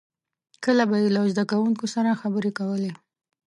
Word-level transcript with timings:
•کله 0.63 0.83
به 0.89 0.95
یې 1.01 1.09
له 1.15 1.21
زدهکوونکو 1.31 1.85
سره 1.95 2.19
خبرې 2.21 2.51
کولې. 2.59 2.91